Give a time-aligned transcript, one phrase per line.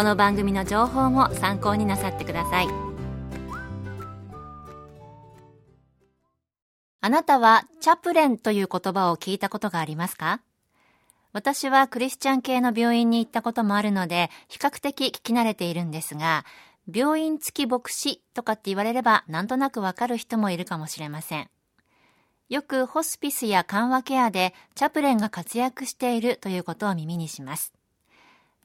[0.00, 2.68] この番組の情報も参考になさってください
[7.02, 10.40] あなたはチャプレンという言葉を聞いたことがありますか？
[11.34, 16.46] 私はクリスチャン系の病院に行ったこともあるので、比較的聞き慣れているんですが、
[16.90, 21.50] 病院付き牧師とかって言われればなんとなくわかる人もいるかもしれません。
[22.48, 27.74] よくホスピスや緩和ケアでチャプレンが活躍しているということを耳にします。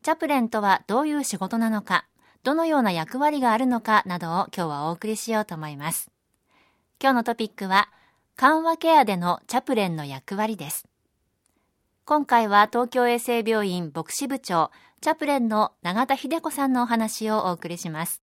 [0.05, 2.05] チャプレンとはどういう仕事なのか、
[2.43, 6.11] どのような役割があるのかなどを今日はお送りしようと思います。
[7.01, 7.89] 今日のトピックは、
[8.35, 10.85] 緩和ケアでのチャプレンの役割です。
[12.05, 14.69] 今回は東京衛生病院牧師部長、
[15.01, 18.21] チャプレンの永田秀子さんのお話をお送りします。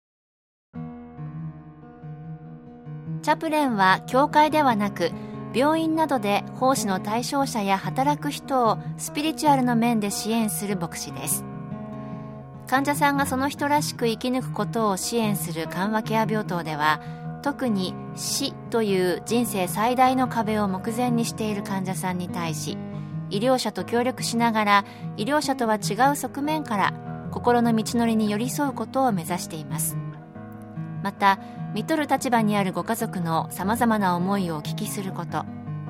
[0.75, 5.09] チャプレンは教会ではなく、
[5.51, 11.43] 病院などで奉仕の対象者や働く人をスピリチュアルの面で支援する牧師です
[12.71, 17.01] 患者さんがその人らしく生き抜くことを支援する緩和ケア病棟では
[17.43, 22.77] 特に死という人生最大の壁を目前にしている患者さんに対し
[23.29, 24.85] 医療者と協力しながら
[25.17, 26.93] 医療者とは違う側面から
[27.31, 29.97] 心の道のりに寄り添うことを目指しています。
[31.03, 31.39] また
[31.73, 35.45] 見とる立場にあるご家族のさまざまな思いをお聞きすること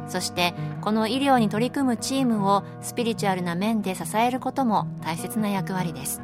[0.07, 6.21] そしてこの医療に取り組むチームをスピリチュアルな面で支えることも大切な役割です。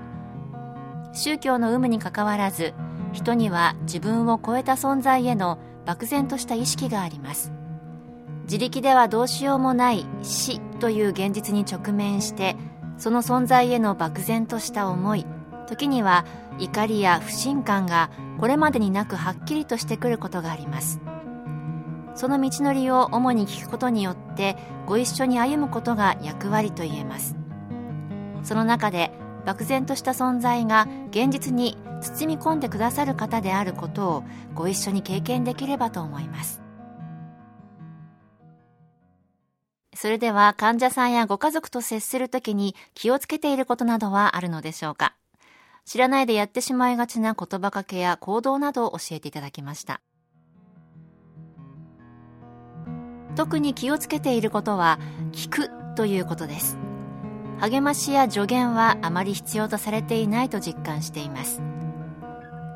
[1.17, 2.75] 宗教の有無にかかわらず
[3.11, 7.51] 人には自分を超えた存在への漠然とした意識があります。
[8.43, 12.55] 自力ではどうしようもない死という現実に直面して
[12.97, 15.25] その存在への漠然とした思い
[15.67, 16.23] 時には
[16.59, 21.01] 怒りや不信感がこれまでになくはっきりとしてくることがあります。
[22.13, 24.55] その道のりを主に聞くことによって
[24.85, 27.35] ご一緒に歩むことが役割と言えます。
[28.43, 29.11] その中で
[29.47, 36.61] 漠然とした存在が現実に包み込んでくださる方であることをご一緒に経験できればと思います。
[39.95, 45.15] それでは患者さんやご家族と接するときに気をつけていることなどはあるのでしょうか？
[45.85, 50.01] 知らないでやってしまいがちな言葉かけや行動などを教えていただきました。
[53.37, 54.99] 特に気をつけていることは
[55.31, 56.77] 聞くということです。
[57.59, 61.61] 励ましや助言はあまり必要とされていないと実感しています。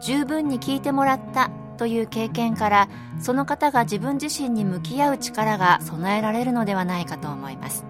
[0.01, 2.89] 十分に聞いてもらったという経験から
[3.19, 7.85] その方が自分自身に向き合う力が備えられるのではないかと思います。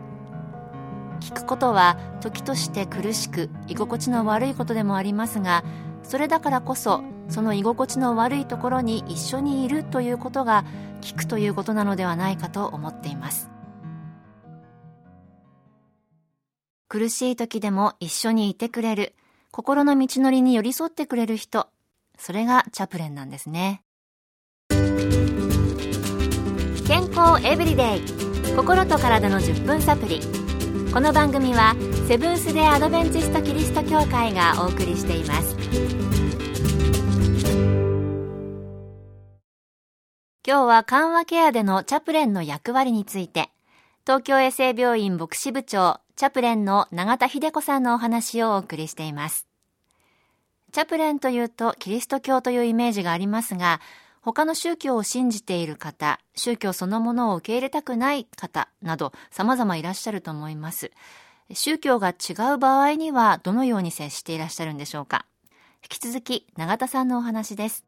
[1.22, 5.64] 聞くことは時として苦しく居心地の悪いことでもありますが
[6.04, 10.66] それだからこそその居心地の悪いところに一緒にいるということが
[11.02, 13.50] 聞くということなのではないかと思っています。
[16.92, 19.16] 苦しい時でも一緒にいてくれる
[19.50, 21.70] 心の道のりに寄り添ってくれる人。
[22.18, 23.82] それがチャプレンなんですね。
[26.86, 28.02] 健康エブリデイ。
[28.58, 30.20] 心と体の10分サプリ
[30.94, 31.78] この番組は
[32.10, 35.56] セブンス・デ・アドベンチスト・キリスト教会がお送りしています。
[40.46, 43.50] 今日は緩和ケアでのチャプレンの役割について
[44.06, 49.48] 東京衛生病院牧師部長チャプレンの永田秀子さんのお話をお送りしています
[50.72, 53.82] チャプレンというとキリスト教というイメージがありますが
[54.24, 60.92] 他の宗教を信じている方、宗教そのものを受け入れたくない方など様々いらっしゃると思います。
[61.54, 65.26] 宗教が違う場合にはどのように接していらっしゃるんでしょうか
[65.84, 67.84] 引き続き永田さんのお話です。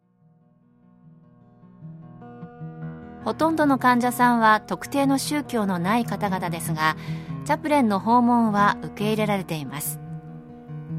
[3.23, 6.97] ほとんどの患者さんは特定の宗教のない方々ですが、
[7.45, 9.99] チャプレンの訪問は受け入れられています。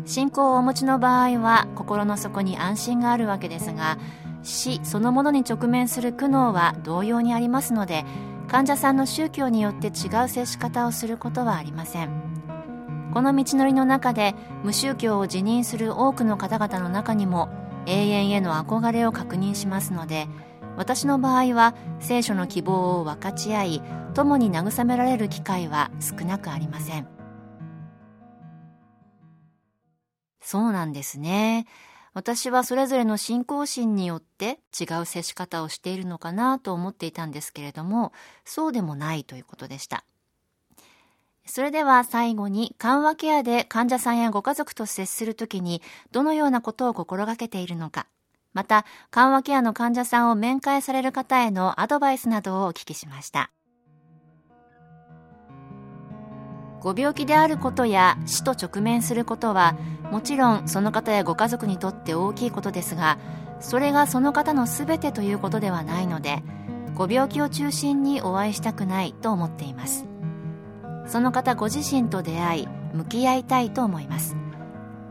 [0.05, 3.99] 信仰をお持ちの場合は心の底に安心があるわけですが、
[4.45, 8.05] 死そのものに直面する苦悩は同様にありますので
[8.47, 12.11] 患者さんの宗教によって違う接し方をすることはありません
[13.13, 17.49] この道のりの中で無宗教を辞任する多くの方々の中にも
[17.87, 20.27] 永遠への憧れを確認しますので
[20.77, 23.83] 私の場合は聖書の希望を分かち合い
[24.15, 27.09] 共に慰められる機会は少なくありません。
[30.41, 31.67] そうなんですね。
[32.13, 38.13] 私はそれぞれの信仰心によって違う接し方をしているのかなと思っていたんですけれども、
[38.45, 40.05] そうでもないということでした。
[41.47, 45.83] それでは最後に緩和ケアで患者さんやご家族と接するときに
[46.13, 48.07] どのようなことを心がけているのか、
[48.55, 53.51] また緩和ケアの患者さんを面会される方へのアドバイスなどをお聞きしました。
[56.85, 59.75] ご病気であることや死と直面することは
[60.11, 63.19] もちろんその方やご家族にとって大きいことですが
[63.59, 66.43] それがその方の全てということではないので
[66.95, 70.05] ご病気を中心にお会いしたくないと思っています
[71.07, 74.37] その方ご自身と出会い向き合いたいと思います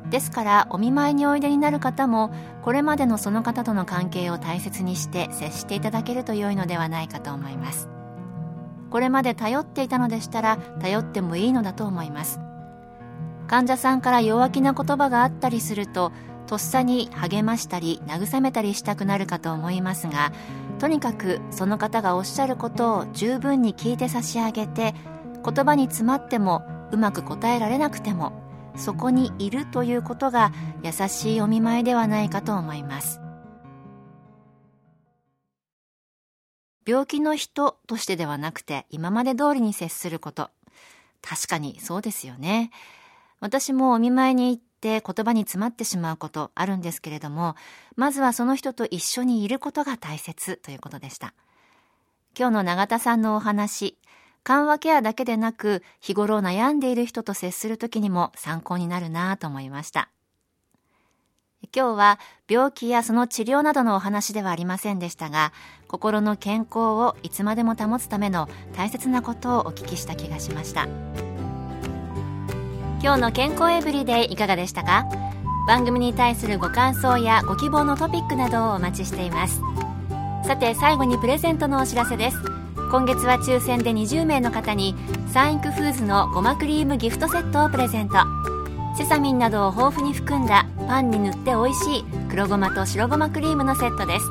[0.09, 7.89] ですからお見舞いにおいでになる方もこれまでのその方との関係を大切にして接していただけると良いのではないかと思います。
[8.89, 12.39] これまで頼っていたのでしたら頼ってもいいのだと思います。
[13.47, 16.11] 患者さんから弱気な言葉があったりすると
[16.47, 20.31] とっさに励ましたり慰めたりしたくなるかと思いますが
[20.79, 24.93] とにかくその方がおっしゃることを十分に聞いて差し上げて
[25.43, 28.33] 言葉に詰まってもうまく答えられなくても
[28.75, 30.51] そこにいるということが
[30.83, 33.23] 優しいお見舞いではないかと思います
[36.85, 40.49] 病気の人としてではなくて今まで通りに接すること。
[41.21, 42.71] 確かにそうですよね。
[43.39, 47.55] 私もお見舞いに行って言葉に詰まってしまうことあるんですけれども、
[47.95, 51.33] まずはその人と一緒にいることが大切ということでした。
[52.37, 53.97] 今日の永田さんのお話、
[54.43, 60.09] 緩和ケアだけでなく日頃悩んでいる人と接するときにも参考になるなと思いました。
[61.75, 62.19] 今日は
[62.49, 65.53] 病気やその治療などのお話ではありませんでしたが
[65.87, 70.87] 心の健康をいつまでも保つための大切なことをお聞きした気がしました。
[73.01, 75.05] 今日の健康エブリデイいかがでしたか？
[75.67, 79.61] 番組に対するご感想やご希望のトピックなどをお待ちしています。
[80.45, 82.62] さて最後にプレゼントのお知らせです。
[82.93, 84.93] 今月は抽選で20名の方に
[85.27, 88.17] サンイクフーズのごまクリームギフトセットをプレゼント。
[88.95, 94.27] セサミンなどを豊富に含んだパンに塗って美味しい黒ごまと白ごまクリームのセットです。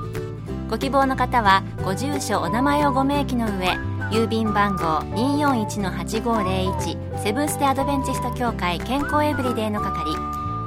[0.70, 3.52] ご希望の方はご住所お名前をご明記の上
[4.12, 10.12] 郵便番号241-8501セブンステアドベンチスト協会健康エブリデイの係。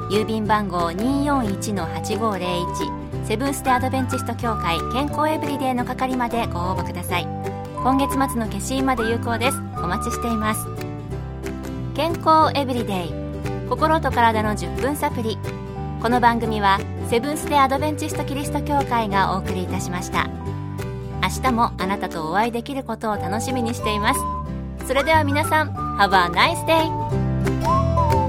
[0.09, 7.54] 郵便番号241-8501セブンステアドベンチスト協会健康エブリデイの係までご応募ください。
[7.85, 9.57] 今月末の消印まで有効です。
[9.77, 10.65] お待ちしています。
[11.93, 13.13] 健康エブリデイ。
[13.69, 15.37] 心と体の10分サプリ
[16.01, 16.79] この番組は
[17.11, 20.27] セブンス・デ・アドベンチスト・キリスト教会がお送りいたしました。
[21.21, 24.19] 明日もあなたとお会いできることを楽しみにしています。
[24.87, 28.24] それでは皆さん Have a nice day!